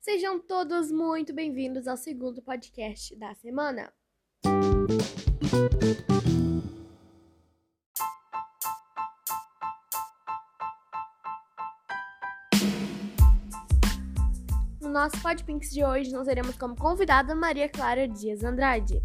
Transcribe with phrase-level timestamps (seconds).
[0.00, 3.90] Sejam todos muito bem-vindos ao segundo podcast da semana.
[14.80, 19.00] No nosso Podpinks de hoje, nós teremos como convidada Maria Clara Dias Andrade.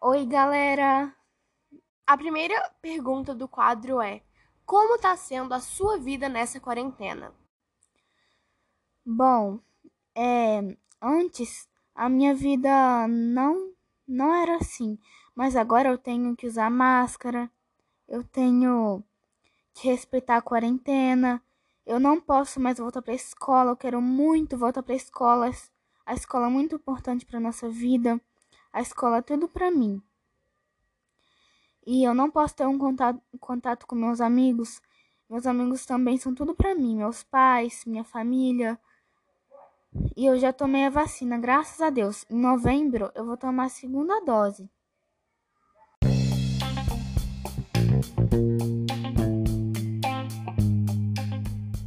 [0.00, 1.14] Oi, galera!
[2.06, 4.22] A primeira pergunta do quadro é:
[4.64, 7.32] Como está sendo a sua vida nessa quarentena?
[9.04, 9.58] Bom,
[10.14, 13.72] é, antes a minha vida não
[14.06, 14.98] não era assim,
[15.34, 17.50] mas agora eu tenho que usar máscara,
[18.08, 19.02] eu tenho
[19.74, 21.42] que respeitar a quarentena,
[21.86, 25.50] eu não posso mais voltar para a escola, eu quero muito voltar para a escola.
[26.10, 28.20] A escola é muito importante para nossa vida.
[28.72, 30.02] A escola é tudo para mim.
[31.86, 34.82] E eu não posso ter um contato, contato com meus amigos.
[35.28, 38.76] Meus amigos também são tudo para mim, meus pais, minha família.
[40.16, 42.26] E eu já tomei a vacina, graças a Deus.
[42.28, 44.68] Em novembro eu vou tomar a segunda dose.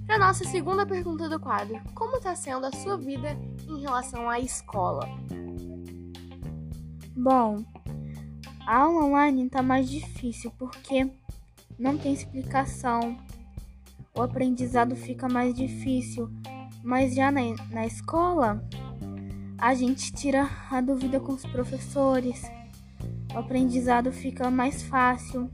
[0.07, 4.39] Para nossa segunda pergunta do quadro, como está sendo a sua vida em relação à
[4.39, 5.07] escola?
[7.15, 7.63] Bom,
[8.65, 11.09] a aula online está mais difícil porque
[11.77, 13.17] não tem explicação.
[14.15, 16.29] O aprendizado fica mais difícil,
[16.83, 18.63] mas já na, na escola
[19.57, 22.43] a gente tira a dúvida com os professores.
[23.33, 25.49] O aprendizado fica mais fácil.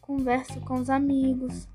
[0.00, 1.66] Converso com os amigos.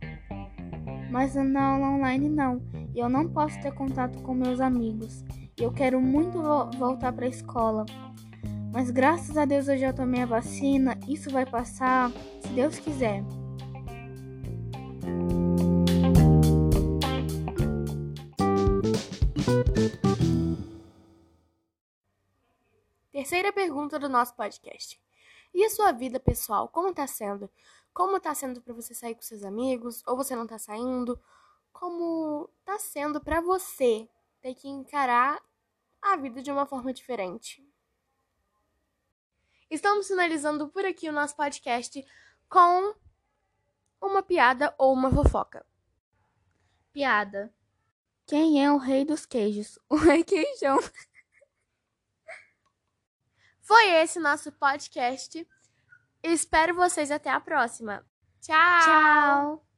[1.11, 2.61] Mas na aula online não.
[2.95, 5.23] Eu não posso ter contato com meus amigos.
[5.59, 7.85] Eu quero muito vo voltar para a escola.
[8.73, 10.97] Mas graças a Deus eu já tomei a vacina.
[11.07, 12.09] Isso vai passar,
[12.39, 13.21] se Deus quiser.
[23.11, 25.00] Terceira pergunta do nosso podcast.
[25.53, 27.49] E a sua vida pessoal, como tá sendo?
[27.93, 30.01] Como tá sendo para você sair com seus amigos?
[30.07, 31.19] Ou você não tá saindo?
[31.73, 34.09] Como tá sendo para você
[34.41, 35.41] ter que encarar
[36.01, 37.63] a vida de uma forma diferente.
[39.69, 42.05] Estamos finalizando por aqui o nosso podcast
[42.49, 42.93] com
[44.01, 45.65] uma piada ou uma fofoca.
[46.91, 47.53] Piada.
[48.25, 49.77] Quem é o rei dos queijos?
[49.87, 50.77] O rei queijão.
[53.71, 55.47] Foi esse nosso podcast.
[56.21, 58.05] Espero vocês até a próxima.
[58.41, 58.81] Tchau!
[58.83, 59.70] Tchau!